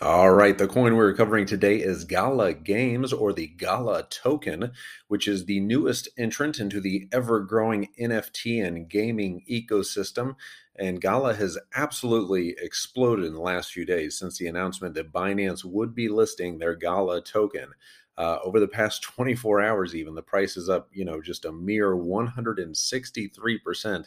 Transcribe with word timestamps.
All 0.00 0.32
right, 0.32 0.58
the 0.58 0.66
coin 0.66 0.96
we're 0.96 1.14
covering 1.14 1.46
today 1.46 1.76
is 1.76 2.04
Gala 2.04 2.52
Games 2.52 3.12
or 3.12 3.32
the 3.32 3.46
Gala 3.46 4.02
token, 4.10 4.72
which 5.06 5.28
is 5.28 5.44
the 5.44 5.60
newest 5.60 6.08
entrant 6.18 6.58
into 6.58 6.80
the 6.80 7.08
ever 7.12 7.38
growing 7.38 7.90
NFT 8.00 8.66
and 8.66 8.88
gaming 8.88 9.44
ecosystem. 9.48 10.34
And 10.74 11.00
Gala 11.00 11.34
has 11.34 11.56
absolutely 11.76 12.56
exploded 12.60 13.24
in 13.24 13.34
the 13.34 13.40
last 13.40 13.72
few 13.72 13.86
days 13.86 14.18
since 14.18 14.36
the 14.36 14.48
announcement 14.48 14.94
that 14.94 15.12
Binance 15.12 15.64
would 15.64 15.94
be 15.94 16.08
listing 16.08 16.58
their 16.58 16.74
Gala 16.74 17.20
token. 17.20 17.68
Uh, 18.18 18.38
over 18.42 18.58
the 18.58 18.66
past 18.66 19.00
24 19.04 19.62
hours, 19.62 19.94
even 19.94 20.16
the 20.16 20.22
price 20.22 20.56
is 20.56 20.68
up, 20.68 20.88
you 20.92 21.04
know, 21.04 21.22
just 21.22 21.44
a 21.44 21.52
mere 21.52 21.94
163% 21.94 24.06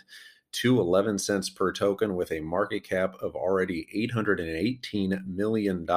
to 0.54 0.80
11 0.80 1.20
cents 1.20 1.50
per 1.50 1.72
token 1.72 2.16
with 2.16 2.32
a 2.32 2.40
market 2.40 2.84
cap 2.84 3.16
of 3.22 3.36
already 3.36 3.88
$818 4.14 5.26
million, 5.28 5.88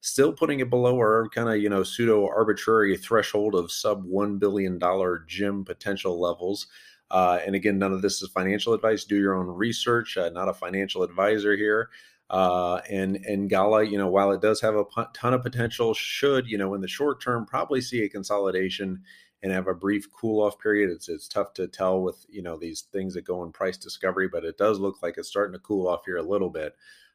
still 0.00 0.32
putting 0.32 0.60
it 0.60 0.70
below 0.70 0.96
our 0.96 1.28
kind 1.28 1.48
of, 1.48 1.56
you 1.56 1.68
know, 1.68 1.82
pseudo 1.82 2.26
arbitrary 2.26 2.96
threshold 2.96 3.54
of 3.54 3.72
sub 3.72 4.06
$1 4.06 4.38
billion 4.38 4.80
gym 5.26 5.64
potential 5.64 6.20
levels. 6.20 6.66
Uh, 7.10 7.38
and 7.46 7.54
again, 7.54 7.78
none 7.78 7.92
of 7.92 8.02
this 8.02 8.22
is 8.22 8.28
financial 8.30 8.72
advice. 8.72 9.04
Do 9.04 9.16
your 9.16 9.34
own 9.34 9.46
research. 9.46 10.16
Uh, 10.16 10.28
not 10.30 10.48
a 10.48 10.54
financial 10.54 11.02
advisor 11.02 11.56
here. 11.56 11.90
Uh, 12.28 12.80
and 12.90 13.16
and 13.24 13.48
Gala, 13.48 13.84
you 13.84 13.96
know, 13.96 14.08
while 14.08 14.32
it 14.32 14.40
does 14.40 14.60
have 14.60 14.74
a 14.74 14.84
ton 15.14 15.32
of 15.32 15.42
potential, 15.42 15.94
should 15.94 16.48
you 16.48 16.58
know 16.58 16.74
in 16.74 16.80
the 16.80 16.88
short 16.88 17.22
term 17.22 17.46
probably 17.46 17.80
see 17.80 18.02
a 18.02 18.08
consolidation 18.08 19.02
and 19.42 19.52
have 19.52 19.68
a 19.68 19.74
brief 19.74 20.10
cool 20.12 20.42
off 20.42 20.58
period. 20.58 20.90
It's 20.90 21.08
it's 21.08 21.28
tough 21.28 21.54
to 21.54 21.68
tell 21.68 22.02
with 22.02 22.24
you 22.28 22.42
know 22.42 22.56
these 22.56 22.82
things 22.92 23.14
that 23.14 23.26
go 23.26 23.44
in 23.44 23.52
price 23.52 23.76
discovery, 23.76 24.28
but 24.28 24.44
it 24.44 24.58
does 24.58 24.78
look 24.78 25.02
like 25.02 25.16
it's 25.18 25.28
starting 25.28 25.52
to 25.52 25.58
cool 25.58 25.88
off 25.88 26.04
here 26.04 26.16
a 26.16 26.22
little 26.22 26.50
bit. 26.50 26.74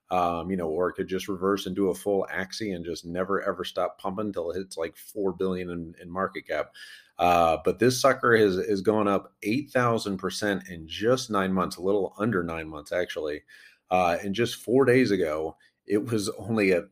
Um, 0.09 0.51
you 0.51 0.57
know, 0.57 0.67
or 0.67 0.89
it 0.89 0.93
could 0.93 1.07
just 1.07 1.29
reverse 1.29 1.65
and 1.65 1.75
do 1.75 1.89
a 1.89 1.95
full 1.95 2.27
axie 2.29 2.75
and 2.75 2.83
just 2.83 3.05
never 3.05 3.41
ever 3.41 3.63
stop 3.63 3.97
pumping 3.97 4.27
until 4.27 4.51
it 4.51 4.57
hits 4.57 4.75
like 4.75 4.97
four 4.97 5.31
billion 5.31 5.69
in, 5.69 5.95
in 6.01 6.11
market 6.11 6.47
cap. 6.47 6.73
Uh, 7.17 7.57
but 7.63 7.79
this 7.79 8.01
sucker 8.01 8.35
has 8.35 8.57
is 8.57 8.81
going 8.81 9.07
up 9.07 9.33
eight 9.43 9.71
thousand 9.71 10.17
percent 10.17 10.67
in 10.69 10.87
just 10.87 11.29
nine 11.29 11.53
months, 11.53 11.77
a 11.77 11.81
little 11.81 12.13
under 12.17 12.43
nine 12.43 12.67
months 12.67 12.91
actually. 12.91 13.41
Uh, 13.89 14.17
and 14.23 14.35
just 14.35 14.55
four 14.55 14.85
days 14.85 15.11
ago, 15.11 15.55
it 15.85 16.05
was 16.11 16.29
only 16.37 16.71
at 16.73 16.85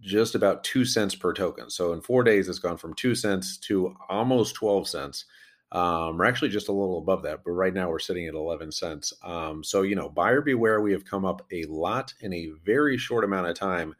just 0.00 0.34
about 0.34 0.64
two 0.64 0.84
cents 0.84 1.14
per 1.14 1.32
token. 1.32 1.70
So 1.70 1.92
in 1.92 2.00
four 2.00 2.22
days, 2.22 2.48
it's 2.48 2.58
gone 2.58 2.76
from 2.76 2.94
two 2.94 3.14
cents 3.14 3.56
to 3.58 3.94
almost 4.08 4.54
12 4.54 4.88
cents. 4.88 5.24
Um, 5.72 6.18
we're 6.18 6.26
actually 6.26 6.50
just 6.50 6.68
a 6.68 6.72
little 6.72 6.98
above 6.98 7.22
that, 7.24 7.42
but 7.44 7.50
right 7.52 7.74
now 7.74 7.90
we're 7.90 7.98
sitting 7.98 8.26
at 8.26 8.34
11 8.34 8.72
cents. 8.72 9.12
Um, 9.22 9.64
so, 9.64 9.82
you 9.82 9.96
know, 9.96 10.08
buyer 10.08 10.40
beware, 10.40 10.80
we 10.80 10.92
have 10.92 11.04
come 11.04 11.24
up 11.24 11.44
a 11.52 11.64
lot 11.64 12.14
in 12.20 12.32
a 12.32 12.50
very 12.64 12.96
short 12.96 13.24
amount 13.24 13.48
of 13.48 13.58
time. 13.58 13.94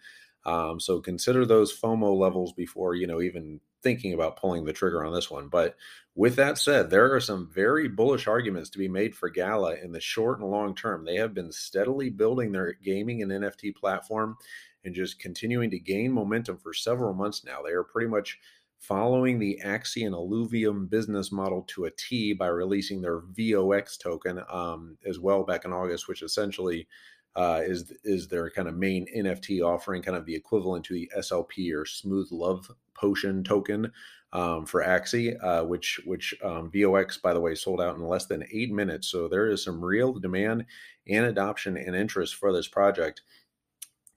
Um, 0.45 0.79
so 0.79 1.01
consider 1.01 1.45
those 1.45 1.79
FOMO 1.79 2.17
levels 2.17 2.53
before, 2.53 2.95
you 2.95 3.09
know, 3.09 3.21
even 3.21 3.61
thinking 3.83 4.15
about 4.15 4.37
pulling 4.37 4.65
the 4.65 4.73
trigger 4.73 5.05
on 5.05 5.13
this 5.13 5.31
one. 5.31 5.49
But 5.49 5.77
with 6.15 6.37
that 6.37 6.57
said, 6.57 6.89
there 6.89 7.15
are 7.15 7.21
some 7.21 7.51
very 7.53 7.89
bullish 7.89 8.27
arguments 8.27 8.71
to 8.71 8.79
be 8.79 8.89
made 8.89 9.15
for 9.15 9.29
Gala 9.29 9.75
in 9.75 9.93
the 9.93 10.01
short 10.01 10.41
and 10.41 10.51
long 10.51 10.75
term. 10.75 11.05
They 11.05 11.17
have 11.17 11.35
been 11.35 11.53
steadily 11.53 12.11
building 12.11 12.53
their 12.53 12.73
gaming 12.73 13.23
and 13.23 13.31
NFT 13.31 13.75
platform 13.75 14.37
and 14.87 14.95
just 14.95 15.19
continuing 15.19 15.69
to 15.71 15.79
gain 15.79 16.13
momentum 16.13 16.57
for 16.57 16.73
several 16.73 17.13
months 17.13 17.45
now. 17.45 17.59
They 17.63 17.73
are 17.73 17.85
pretty 17.85 18.09
much 18.09 18.39
following 18.79 19.39
the 19.39 19.61
Axie 19.65 20.07
and 20.07 20.15
Illuvium 20.15 20.89
business 20.89 21.33
model 21.33 21.63
to 21.69 21.87
a 21.87 21.91
T 21.91 22.33
by 22.33 22.47
releasing 22.47 23.01
their 23.03 23.21
VOX 23.21 23.99
token 23.99 24.41
um, 24.51 24.97
as 25.05 25.19
well 25.19 25.43
back 25.43 25.65
in 25.65 25.73
August, 25.73 26.09
which 26.09 26.23
essentially 26.23 26.87
uh, 27.35 27.61
is 27.65 27.93
is 28.05 28.29
their 28.29 28.49
kind 28.49 28.69
of 28.69 28.77
main 28.77 29.07
NFT 29.15 29.61
offering, 29.61 30.03
kind 30.03 30.17
of 30.17 30.25
the 30.25 30.35
equivalent 30.35 30.85
to 30.87 30.95
the 30.95 31.11
SLP 31.19 31.75
or 31.75 31.85
Smooth 31.85 32.29
Love 32.31 32.71
Potion 32.95 33.45
token 33.45 33.93
um, 34.33 34.65
for 34.65 34.83
Axie, 34.83 35.37
uh, 35.43 35.65
which 35.65 36.01
which 36.05 36.35
um, 36.43 36.71
VOX 36.71 37.19
by 37.19 37.35
the 37.35 37.41
way 37.41 37.55
sold 37.55 37.81
out 37.81 37.97
in 37.97 38.07
less 38.07 38.27
than 38.27 38.45
eight 38.53 38.73
minutes. 38.73 39.09
So 39.09 39.29
there 39.29 39.49
is 39.49 39.65
some 39.65 39.85
real 39.85 40.15
demand 40.15 40.65
and 41.09 41.27
adoption 41.27 41.77
and 41.77 41.95
interest 41.95 42.37
for 42.37 42.53
this 42.53 42.69
project 42.69 43.23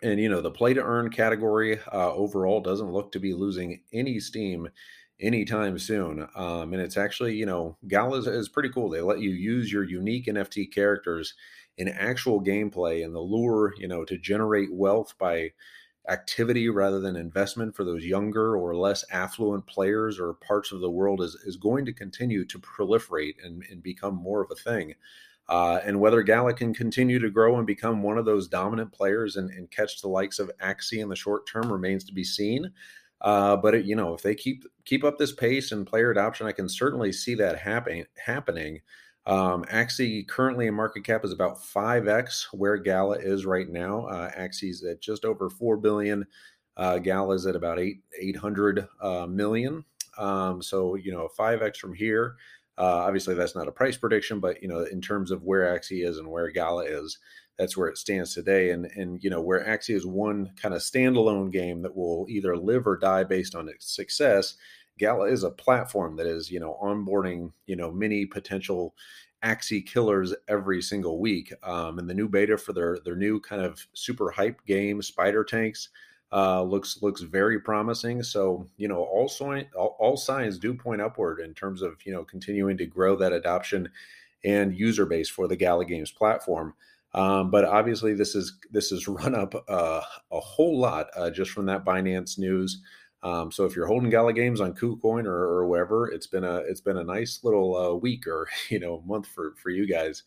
and 0.02 0.20
you 0.20 0.30
know 0.30 0.42
the 0.42 0.52
play 0.52 0.74
to 0.74 0.84
earn 0.84 1.10
category 1.10 1.80
uh, 1.92 2.14
overall 2.14 2.62
doesn't 2.62 2.92
look 2.92 3.12
to 3.12 3.20
be 3.20 3.34
losing 3.34 3.82
any 3.94 4.20
steam 4.20 4.70
anytime 5.20 5.78
soon 5.78 6.28
um, 6.36 6.74
and 6.74 6.82
it's 6.82 6.98
actually 6.98 7.36
you 7.36 7.46
know 7.46 7.78
gal 7.88 8.16
is, 8.16 8.28
is 8.28 8.50
pretty 8.50 8.70
cool. 8.70 8.90
They 8.90 9.02
let 9.02 9.20
you 9.20 9.32
use 9.32 9.72
your 9.72 9.84
unique 9.84 10.28
nft 10.28 10.74
characters 10.74 11.34
in 11.78 11.88
actual 11.88 12.42
gameplay 12.42 13.04
and 13.04 13.14
the 13.14 13.20
lure 13.20 13.74
you 13.78 13.88
know 13.88 14.06
to 14.06 14.18
generate 14.18 14.74
wealth 14.74 15.14
by 15.18 15.52
activity 16.08 16.70
rather 16.70 17.00
than 17.00 17.16
investment 17.16 17.76
for 17.76 17.84
those 17.84 18.04
younger 18.04 18.56
or 18.58 18.76
less 18.76 19.06
affluent 19.12 19.68
players 19.68 20.20
or 20.20 20.34
parts 20.34 20.72
of 20.72 20.82
the 20.82 20.90
world 20.90 21.22
is, 21.22 21.36
is 21.46 21.56
going 21.56 21.86
to 21.86 21.94
continue 21.94 22.44
to 22.46 22.58
proliferate 22.60 23.36
and, 23.44 23.64
and 23.70 23.84
become 23.84 24.16
more 24.16 24.42
of 24.42 24.50
a 24.50 24.56
thing 24.56 24.96
uh, 25.50 25.80
and 25.84 26.00
whether 26.00 26.22
Gala 26.22 26.54
can 26.54 26.74
continue 26.76 27.18
to 27.18 27.32
grow 27.32 27.58
and 27.58 27.66
become 27.66 28.04
one 28.04 28.20
of 28.20 28.26
those 28.26 28.48
dominant 28.48 28.92
players 28.92 29.36
and, 29.36 29.50
and 29.50 29.70
catch 29.72 30.00
the 30.00 30.08
likes 30.08 30.38
of 30.38 30.52
Axie 30.62 31.02
in 31.02 31.10
the 31.10 31.16
short 31.16 31.48
term 31.48 31.74
remains 31.74 32.04
to 32.06 32.14
be 32.14 32.24
seen. 32.24 32.72
Uh, 33.22 33.58
but 33.58 33.74
it, 33.74 33.86
you 33.86 33.96
know, 33.96 34.14
if 34.14 34.22
they 34.22 34.36
keep 34.36 34.64
keep 34.86 35.04
up 35.04 35.18
this 35.18 35.34
pace 35.34 35.72
and 35.72 35.88
player 35.88 36.12
adoption, 36.12 36.46
I 36.46 36.52
can 36.52 36.70
certainly 36.70 37.12
see 37.12 37.34
that 37.36 37.58
happening. 37.58 38.06
Happening. 38.24 38.80
Um, 39.26 39.64
Axie 39.66 40.28
currently 40.28 40.68
in 40.68 40.74
market 40.76 41.04
cap 41.04 41.26
is 41.26 41.34
about 41.34 41.64
five 41.64 42.08
x 42.08 42.48
where 42.54 42.78
Gala 42.78 43.18
is 43.18 43.46
right 43.46 43.68
now. 43.68 44.06
Uh, 44.06 44.32
Axie's 44.32 44.84
at 44.84 45.02
just 45.02 45.26
over 45.26 45.50
four 45.50 45.78
billion. 45.78 46.26
Uh, 46.78 47.00
Gala 47.00 47.34
is 47.34 47.48
at 47.48 47.56
about 47.56 47.80
eight 47.80 48.02
eight 48.20 48.38
hundred 48.38 48.88
uh, 49.02 49.26
million. 49.26 49.84
Um, 50.20 50.62
so 50.62 50.94
you 50.94 51.12
know, 51.12 51.28
five 51.36 51.64
x 51.64 51.80
from 51.80 51.96
here. 51.96 52.36
Uh, 52.80 53.04
obviously, 53.06 53.36
that's 53.36 53.56
not 53.56 53.68
a 53.68 53.74
price 53.74 53.98
prediction, 53.98 54.40
but 54.40 54.62
you 54.62 54.70
know, 54.70 54.80
in 54.80 55.02
terms 55.02 55.32
of 55.32 55.44
where 55.44 55.78
Axie 55.78 56.08
is 56.08 56.18
and 56.18 56.30
where 56.30 56.50
Gala 56.50 56.86
is, 56.86 57.18
that's 57.58 57.76
where 57.76 57.90
it 57.90 57.98
stands 57.98 58.34
today. 58.34 58.72
And 58.72 58.86
and 58.96 59.22
you 59.22 59.30
know, 59.30 59.42
where 59.42 59.66
Axie 59.66 59.96
is 59.96 60.06
one 60.06 60.52
kind 60.62 60.74
of 60.74 60.82
standalone 60.82 61.52
game 61.52 61.82
that 61.82 61.96
will 61.96 62.26
either 62.30 62.56
live 62.56 62.88
or 62.88 62.98
die 62.98 63.26
based 63.26 63.54
on 63.54 63.68
its 63.68 63.94
success. 63.94 64.56
Gala 64.98 65.30
is 65.30 65.44
a 65.44 65.52
platform 65.52 66.16
that 66.16 66.26
is 66.26 66.50
you 66.50 66.60
know 66.60 66.78
onboarding 66.82 67.52
you 67.68 67.76
know 67.76 67.92
many 67.92 68.26
potential 68.26 68.96
Axie 69.44 69.86
killers 69.86 70.34
every 70.48 70.82
single 70.82 71.20
week. 71.20 71.54
Um, 71.64 72.00
and 72.00 72.10
the 72.10 72.14
new 72.14 72.30
beta 72.30 72.58
for 72.58 72.72
their 72.72 73.00
their 73.04 73.18
new 73.18 73.42
kind 73.42 73.62
of 73.62 73.86
super 73.94 74.32
hype 74.32 74.66
game, 74.66 75.02
Spider 75.02 75.44
Tanks 75.44 75.90
uh, 76.32 76.62
looks 76.62 77.02
looks 77.02 77.22
very 77.22 77.60
promising. 77.60 78.24
So 78.24 78.68
you 78.78 78.88
know, 78.88 79.04
all, 79.04 79.32
all, 79.76 79.96
all 80.00 80.18
signs 80.18 80.60
do 80.60 80.74
point 80.74 81.02
upward 81.02 81.40
in 81.40 81.54
terms 81.54 81.82
of 81.82 81.96
you 82.06 82.14
know 82.14 82.24
continuing 82.24 82.78
to 82.78 82.86
grow 82.86 83.16
that 83.18 83.34
adoption 83.34 83.90
and 84.44 84.78
user 84.78 85.06
base 85.06 85.30
for 85.30 85.48
the 85.48 85.56
Gala 85.56 85.86
Games 85.86 86.12
platform. 86.12 86.74
Um, 87.14 87.50
but 87.50 87.66
obviously, 87.66 88.14
this 88.14 88.36
is 88.36 88.58
this 88.72 88.92
is 88.92 89.08
run 89.08 89.36
up 89.36 89.56
uh, 89.68 90.02
a 90.32 90.40
whole 90.40 90.80
lot 90.80 91.08
uh, 91.16 91.30
just 91.30 91.52
from 91.52 91.66
that 91.68 91.86
Binance 91.86 92.38
news. 92.38 92.82
Um, 93.22 93.52
so 93.52 93.66
if 93.66 93.76
you're 93.76 93.88
holding 93.88 94.10
Gala 94.10 94.32
Games 94.32 94.62
on 94.62 94.74
KuCoin 94.74 95.26
or, 95.26 95.36
or 95.36 95.68
wherever, 95.68 96.08
it's 96.10 96.28
been 96.28 96.46
a 96.46 96.58
it's 96.58 96.82
been 96.82 96.98
a 96.98 97.04
nice 97.04 97.42
little 97.44 97.76
uh, 97.76 97.94
week 97.94 98.28
or 98.28 98.48
you 98.70 98.80
know 98.80 99.04
month 99.06 99.28
for 99.28 99.56
for 99.62 99.70
you 99.70 99.88
guys 99.88 100.24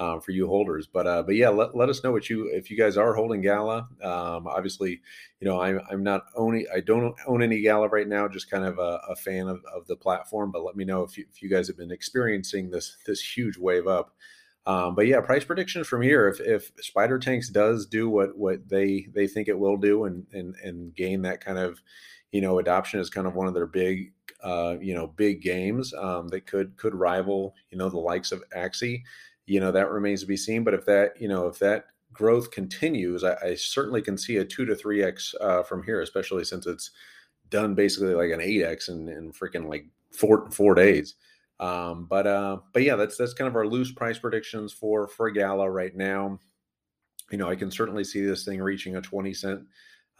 um, 0.00 0.20
for 0.20 0.32
you 0.32 0.46
holders. 0.46 0.88
But 0.92 1.06
uh, 1.06 1.22
but 1.22 1.36
yeah, 1.36 1.50
let, 1.50 1.76
let 1.76 1.90
us 1.90 2.02
know 2.02 2.10
what 2.10 2.30
you 2.30 2.50
if 2.52 2.70
you 2.70 2.76
guys 2.76 2.96
are 2.96 3.14
holding 3.14 3.42
Gala. 3.42 3.86
Um, 4.02 4.46
obviously, 4.46 5.00
you 5.40 5.46
know 5.46 5.60
I'm 5.60 5.80
I'm 5.90 6.02
not 6.02 6.24
owning 6.34 6.66
I 6.74 6.80
don't 6.80 7.14
own 7.26 7.42
any 7.42 7.60
Gala 7.60 7.88
right 7.88 8.08
now. 8.08 8.26
Just 8.26 8.50
kind 8.50 8.64
of 8.64 8.78
a, 8.78 9.00
a 9.08 9.14
fan 9.14 9.46
of, 9.46 9.62
of 9.72 9.86
the 9.86 9.96
platform. 9.96 10.50
But 10.50 10.64
let 10.64 10.74
me 10.74 10.84
know 10.84 11.02
if 11.02 11.18
you, 11.18 11.26
if 11.30 11.42
you 11.42 11.50
guys 11.50 11.68
have 11.68 11.76
been 11.76 11.92
experiencing 11.92 12.70
this 12.70 12.96
this 13.06 13.20
huge 13.20 13.58
wave 13.58 13.86
up. 13.86 14.16
Um, 14.66 14.94
but 14.94 15.06
yeah, 15.06 15.20
price 15.20 15.44
predictions 15.44 15.86
from 15.86 16.02
here. 16.02 16.28
If, 16.28 16.40
if 16.40 16.70
Spider 16.80 17.18
Tanks 17.18 17.50
does 17.50 17.86
do 17.86 18.08
what 18.08 18.36
what 18.36 18.68
they 18.68 19.06
they 19.14 19.26
think 19.26 19.48
it 19.48 19.58
will 19.58 19.76
do 19.76 20.06
and 20.06 20.26
and 20.32 20.54
and 20.64 20.94
gain 20.94 21.22
that 21.22 21.44
kind 21.44 21.58
of 21.58 21.80
you 22.32 22.40
know 22.40 22.58
adoption 22.58 23.00
is 23.00 23.10
kind 23.10 23.26
of 23.26 23.34
one 23.34 23.48
of 23.48 23.54
their 23.54 23.66
big 23.66 24.12
uh, 24.42 24.76
you 24.80 24.94
know 24.94 25.08
big 25.08 25.42
games 25.42 25.92
um, 25.92 26.28
that 26.28 26.46
could 26.46 26.74
could 26.78 26.94
rival 26.94 27.54
you 27.70 27.76
know 27.76 27.90
the 27.90 27.98
likes 27.98 28.32
of 28.32 28.42
Axie 28.56 29.02
you 29.50 29.58
know 29.58 29.72
that 29.72 29.90
remains 29.90 30.20
to 30.20 30.26
be 30.26 30.36
seen. 30.36 30.62
But 30.62 30.74
if 30.74 30.86
that 30.86 31.20
you 31.20 31.26
know 31.26 31.48
if 31.48 31.58
that 31.58 31.86
growth 32.12 32.52
continues, 32.52 33.24
I, 33.24 33.34
I, 33.42 33.54
certainly 33.54 34.00
can 34.00 34.16
see 34.16 34.36
a 34.36 34.44
two 34.44 34.64
to 34.64 34.76
three 34.76 35.02
x 35.02 35.34
uh, 35.40 35.64
from 35.64 35.82
here, 35.82 36.02
especially 36.02 36.44
since 36.44 36.68
it's 36.68 36.92
done 37.48 37.74
basically 37.74 38.14
like 38.14 38.30
an 38.30 38.40
eight 38.40 38.62
x 38.62 38.88
in, 38.88 39.08
in 39.08 39.32
freaking 39.32 39.68
like 39.68 39.86
four 40.12 40.48
four 40.52 40.74
days. 40.74 41.16
Um, 41.58 42.06
but 42.08 42.28
uh, 42.28 42.58
but 42.72 42.84
yeah, 42.84 42.94
that's 42.94 43.16
that's 43.16 43.34
kind 43.34 43.48
of 43.48 43.56
our 43.56 43.66
loose 43.66 43.90
price 43.90 44.20
predictions 44.20 44.72
for 44.72 45.08
for 45.08 45.28
Gala 45.32 45.68
right 45.68 45.96
now. 45.96 46.38
You 47.32 47.38
know, 47.38 47.50
I 47.50 47.56
can 47.56 47.72
certainly 47.72 48.04
see 48.04 48.24
this 48.24 48.44
thing 48.44 48.62
reaching 48.62 48.94
a 48.94 49.00
twenty 49.00 49.34
cent 49.34 49.62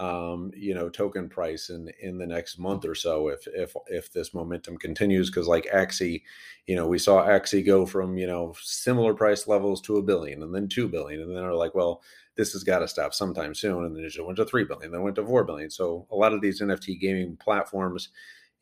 um, 0.00 0.50
you 0.56 0.74
know, 0.74 0.88
token 0.88 1.28
price 1.28 1.68
in 1.68 1.90
in 2.00 2.16
the 2.16 2.26
next 2.26 2.58
month 2.58 2.86
or 2.86 2.94
so 2.94 3.28
if 3.28 3.46
if 3.48 3.76
if 3.86 4.10
this 4.10 4.32
momentum 4.32 4.78
continues. 4.78 5.28
Because 5.28 5.46
like 5.46 5.66
Axie, 5.66 6.22
you 6.66 6.74
know, 6.74 6.86
we 6.86 6.98
saw 6.98 7.22
Axie 7.26 7.64
go 7.64 7.84
from 7.84 8.16
you 8.16 8.26
know 8.26 8.54
similar 8.60 9.12
price 9.12 9.46
levels 9.46 9.82
to 9.82 9.98
a 9.98 10.02
billion, 10.02 10.42
and 10.42 10.54
then 10.54 10.68
two 10.68 10.88
billion, 10.88 11.20
and 11.20 11.28
then 11.28 11.36
they're 11.36 11.52
like, 11.52 11.74
well, 11.74 12.02
this 12.34 12.54
has 12.54 12.64
got 12.64 12.78
to 12.78 12.88
stop 12.88 13.12
sometime 13.12 13.54
soon, 13.54 13.84
and 13.84 13.94
then 13.94 14.02
it 14.04 14.26
went 14.26 14.36
to 14.38 14.46
three 14.46 14.64
billion, 14.64 14.90
then 14.90 15.02
went 15.02 15.16
to 15.16 15.26
four 15.26 15.44
billion. 15.44 15.68
So 15.68 16.06
a 16.10 16.16
lot 16.16 16.32
of 16.32 16.40
these 16.40 16.62
NFT 16.62 16.98
gaming 16.98 17.36
platforms 17.36 18.08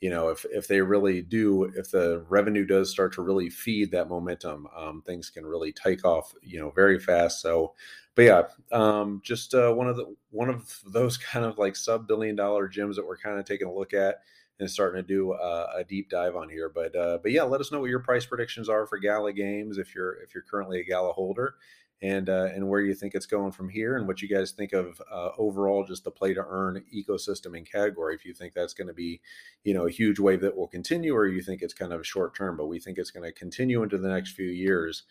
you 0.00 0.10
know 0.10 0.28
if 0.28 0.44
if 0.50 0.68
they 0.68 0.80
really 0.80 1.22
do 1.22 1.64
if 1.76 1.90
the 1.90 2.24
revenue 2.28 2.64
does 2.64 2.90
start 2.90 3.12
to 3.14 3.22
really 3.22 3.50
feed 3.50 3.90
that 3.90 4.08
momentum 4.08 4.66
um, 4.76 5.02
things 5.02 5.30
can 5.30 5.44
really 5.44 5.72
take 5.72 6.04
off 6.04 6.32
you 6.42 6.58
know 6.60 6.70
very 6.70 6.98
fast. 6.98 7.40
So 7.40 7.74
but 8.14 8.22
yeah 8.22 8.42
um, 8.72 9.20
just 9.24 9.54
uh, 9.54 9.72
one 9.72 9.88
of 9.88 9.96
the 9.96 10.14
one 10.30 10.48
of 10.48 10.80
those 10.86 11.16
kind 11.18 11.44
of 11.44 11.58
like 11.58 11.76
sub 11.76 12.06
billion 12.06 12.36
dollar 12.36 12.68
gyms 12.68 12.96
that 12.96 13.06
we're 13.06 13.18
kind 13.18 13.38
of 13.38 13.44
taking 13.44 13.66
a 13.66 13.72
look 13.74 13.94
at 13.94 14.20
and 14.60 14.68
starting 14.68 15.00
to 15.00 15.06
do 15.06 15.32
uh, 15.32 15.72
a 15.76 15.84
deep 15.84 16.10
dive 16.10 16.34
on 16.34 16.48
here. 16.48 16.68
But 16.68 16.94
uh, 16.94 17.18
but 17.22 17.32
yeah 17.32 17.42
let 17.42 17.60
us 17.60 17.72
know 17.72 17.80
what 17.80 17.90
your 17.90 18.00
price 18.00 18.26
predictions 18.26 18.68
are 18.68 18.86
for 18.86 18.98
gala 18.98 19.32
games 19.32 19.78
if 19.78 19.94
you're 19.94 20.20
if 20.22 20.34
you're 20.34 20.44
currently 20.48 20.80
a 20.80 20.84
gala 20.84 21.12
holder 21.12 21.54
and 22.00 22.28
uh, 22.28 22.48
and 22.54 22.68
where 22.68 22.80
you 22.80 22.94
think 22.94 23.14
it's 23.14 23.26
going 23.26 23.52
from 23.52 23.68
here, 23.68 23.96
and 23.96 24.06
what 24.06 24.22
you 24.22 24.28
guys 24.28 24.52
think 24.52 24.72
of 24.72 25.00
uh, 25.10 25.30
overall 25.36 25.84
just 25.84 26.04
the 26.04 26.10
play 26.10 26.34
to 26.34 26.44
earn 26.48 26.84
ecosystem 26.94 27.56
and 27.56 27.70
category. 27.70 28.14
If 28.14 28.24
you 28.24 28.34
think 28.34 28.54
that's 28.54 28.74
going 28.74 28.88
to 28.88 28.94
be, 28.94 29.20
you 29.64 29.74
know, 29.74 29.86
a 29.86 29.90
huge 29.90 30.18
wave 30.18 30.40
that 30.42 30.56
will 30.56 30.68
continue, 30.68 31.14
or 31.14 31.26
you 31.26 31.42
think 31.42 31.62
it's 31.62 31.74
kind 31.74 31.92
of 31.92 32.06
short 32.06 32.36
term, 32.36 32.56
but 32.56 32.66
we 32.66 32.78
think 32.78 32.98
it's 32.98 33.10
going 33.10 33.24
to 33.24 33.32
continue 33.32 33.82
into 33.82 33.98
the 33.98 34.08
next 34.08 34.32
few 34.32 34.48
years 34.48 35.02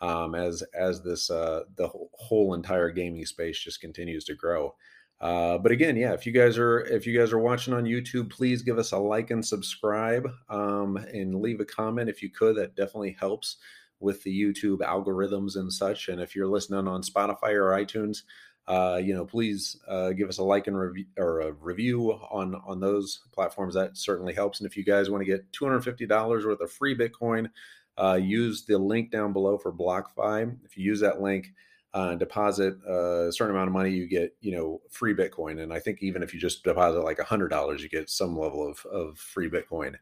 um, 0.00 0.34
as 0.34 0.62
as 0.74 1.02
this 1.02 1.30
uh, 1.30 1.62
the 1.76 1.88
whole 2.14 2.54
entire 2.54 2.90
gaming 2.90 3.24
space 3.26 3.58
just 3.58 3.80
continues 3.80 4.24
to 4.24 4.34
grow. 4.34 4.74
Uh, 5.20 5.56
but 5.56 5.72
again, 5.72 5.96
yeah, 5.96 6.12
if 6.12 6.26
you 6.26 6.32
guys 6.32 6.58
are 6.58 6.80
if 6.80 7.06
you 7.06 7.18
guys 7.18 7.32
are 7.32 7.38
watching 7.38 7.72
on 7.72 7.84
YouTube, 7.84 8.30
please 8.30 8.62
give 8.62 8.78
us 8.78 8.92
a 8.92 8.98
like 8.98 9.30
and 9.30 9.44
subscribe, 9.44 10.28
um, 10.48 10.96
and 10.96 11.40
leave 11.40 11.60
a 11.60 11.64
comment 11.64 12.10
if 12.10 12.22
you 12.22 12.30
could. 12.30 12.56
That 12.56 12.76
definitely 12.76 13.16
helps 13.18 13.56
with 14.00 14.22
the 14.22 14.42
YouTube 14.42 14.78
algorithms 14.78 15.56
and 15.56 15.72
such. 15.72 16.08
And 16.08 16.20
if 16.20 16.34
you're 16.34 16.46
listening 16.48 16.86
on 16.86 17.02
Spotify 17.02 17.52
or 17.52 17.70
iTunes, 17.70 18.22
uh, 18.68 19.00
you 19.02 19.14
know, 19.14 19.24
please 19.24 19.78
uh, 19.86 20.10
give 20.10 20.28
us 20.28 20.38
a 20.38 20.42
like 20.42 20.66
and 20.66 20.78
review 20.78 21.06
or 21.16 21.40
a 21.40 21.52
review 21.52 22.12
on 22.12 22.54
on 22.66 22.80
those 22.80 23.20
platforms. 23.32 23.74
That 23.74 23.96
certainly 23.96 24.34
helps. 24.34 24.60
And 24.60 24.66
if 24.66 24.76
you 24.76 24.84
guys 24.84 25.08
want 25.08 25.22
to 25.22 25.30
get 25.30 25.52
two 25.52 25.64
hundred 25.64 25.82
fifty 25.82 26.06
dollars 26.06 26.44
worth 26.44 26.60
of 26.60 26.72
free 26.72 26.96
Bitcoin, 26.96 27.50
uh, 27.96 28.18
use 28.20 28.64
the 28.64 28.76
link 28.76 29.10
down 29.10 29.32
below 29.32 29.56
for 29.56 29.72
BlockFi. 29.72 30.56
If 30.64 30.76
you 30.76 30.84
use 30.84 31.00
that 31.00 31.20
link. 31.20 31.52
Uh, 31.96 32.14
deposit 32.14 32.74
a 32.86 33.32
certain 33.32 33.54
amount 33.54 33.68
of 33.68 33.72
money, 33.72 33.88
you 33.88 34.06
get 34.06 34.36
you 34.42 34.54
know 34.54 34.82
free 34.90 35.14
Bitcoin, 35.14 35.62
and 35.62 35.72
I 35.72 35.78
think 35.78 36.02
even 36.02 36.22
if 36.22 36.34
you 36.34 36.38
just 36.38 36.62
deposit 36.62 37.00
like 37.00 37.18
a 37.20 37.24
hundred 37.24 37.48
dollars, 37.48 37.82
you 37.82 37.88
get 37.88 38.10
some 38.10 38.38
level 38.38 38.68
of 38.68 38.84
of 38.84 39.18
free 39.18 39.48
Bitcoin. 39.48 39.94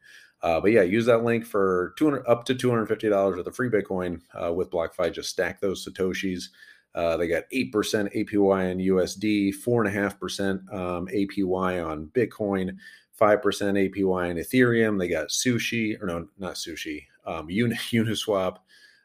Uh, 0.42 0.60
but 0.60 0.72
yeah, 0.72 0.82
use 0.82 1.06
that 1.06 1.22
link 1.22 1.46
for 1.46 1.94
200 1.96 2.26
up 2.26 2.44
to 2.46 2.54
$250 2.54 3.36
worth 3.36 3.46
of 3.46 3.54
free 3.54 3.70
Bitcoin 3.70 4.20
uh, 4.34 4.52
with 4.52 4.70
BlockFi. 4.70 5.12
Just 5.12 5.30
stack 5.30 5.60
those 5.60 5.86
Satoshis. 5.86 6.48
Uh, 6.96 7.16
they 7.16 7.28
got 7.28 7.44
8% 7.54 7.72
APY 7.72 8.70
on 8.70 8.78
USD, 8.78 9.54
4.5% 9.54 10.74
um, 10.74 11.06
APY 11.06 11.86
on 11.86 12.08
Bitcoin, 12.08 12.76
5% 13.18 13.40
APY 13.40 14.30
on 14.30 14.36
Ethereum. 14.36 14.98
They 14.98 15.08
got 15.08 15.28
Sushi, 15.28 15.96
or 16.02 16.06
no, 16.06 16.28
not 16.38 16.54
Sushi, 16.54 17.04
um, 17.24 17.46
Uniswap, 17.48 18.58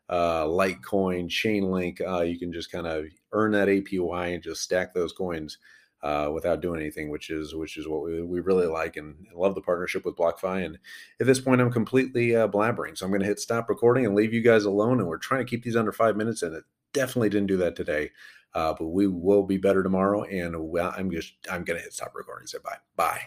uh, 0.09 0.45
Litecoin, 0.45 1.29
Chainlink. 1.29 2.01
Uh, 2.05 2.21
you 2.21 2.37
can 2.37 2.51
just 2.51 2.71
kind 2.71 2.87
of 2.87 3.05
earn 3.31 3.51
that 3.51 3.67
APY 3.67 4.33
and 4.33 4.43
just 4.43 4.63
stack 4.63 4.93
those 4.93 5.13
coins 5.13 5.57
uh, 6.01 6.29
without 6.33 6.61
doing 6.61 6.79
anything, 6.79 7.09
which 7.09 7.29
is 7.29 7.53
which 7.53 7.77
is 7.77 7.87
what 7.87 8.03
we, 8.03 8.21
we 8.21 8.39
really 8.39 8.67
like 8.67 8.97
and, 8.97 9.15
love 9.35 9.55
the 9.55 9.61
partnership 9.61 10.05
with 10.05 10.15
BlockFi. 10.15 10.65
And 10.65 10.77
at 11.19 11.27
this 11.27 11.39
point, 11.39 11.61
I'm 11.61 11.71
completely 11.71 12.35
uh, 12.35 12.47
blabbering, 12.47 12.97
so 12.97 13.05
I'm 13.05 13.11
going 13.11 13.21
to 13.21 13.27
hit 13.27 13.39
stop 13.39 13.69
recording 13.69 14.05
and 14.05 14.15
leave 14.15 14.33
you 14.33 14.41
guys 14.41 14.65
alone. 14.65 14.99
And 14.99 15.07
we're 15.07 15.17
trying 15.17 15.45
to 15.45 15.49
keep 15.49 15.63
these 15.63 15.75
under 15.75 15.91
five 15.91 16.17
minutes, 16.17 16.41
and 16.41 16.55
it 16.55 16.63
definitely 16.93 17.29
didn't 17.29 17.47
do 17.47 17.57
that 17.57 17.75
today. 17.75 18.11
Uh, 18.55 18.73
but 18.73 18.87
we 18.87 19.05
will 19.05 19.43
be 19.43 19.57
better 19.57 19.83
tomorrow, 19.83 20.23
and 20.23 20.55
I'm 20.79 21.11
just 21.11 21.33
I'm 21.51 21.63
going 21.63 21.77
to 21.77 21.83
hit 21.83 21.93
stop 21.93 22.13
recording. 22.15 22.43
and 22.43 22.49
Say 22.49 22.57
bye, 22.63 22.77
bye. 22.95 23.21